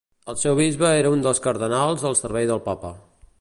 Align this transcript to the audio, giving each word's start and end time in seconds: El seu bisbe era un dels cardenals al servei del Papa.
El 0.31 0.37
seu 0.43 0.55
bisbe 0.59 0.89
era 1.01 1.11
un 1.17 1.21
dels 1.27 1.43
cardenals 1.45 2.07
al 2.11 2.19
servei 2.23 2.49
del 2.53 2.65
Papa. 2.71 2.93